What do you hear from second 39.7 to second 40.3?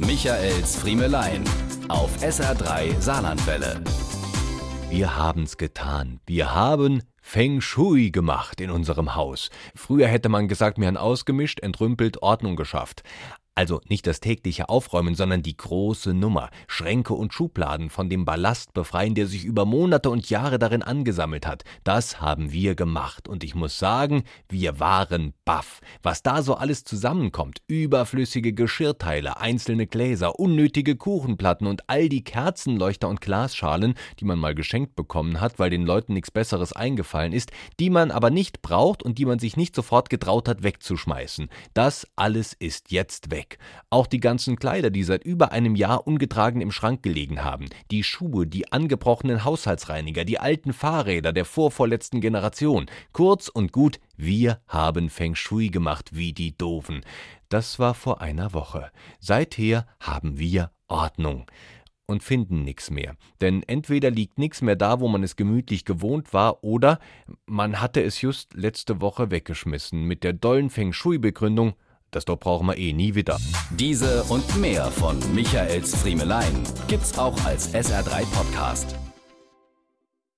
sofort